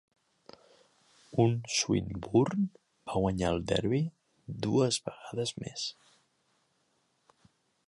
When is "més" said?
5.65-5.87